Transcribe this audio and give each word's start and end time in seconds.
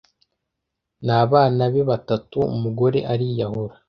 N’abana 1.05 1.63
be 1.73 1.81
batatu 1.89 2.39
umugore 2.55 2.99
ariyahura 3.13 3.75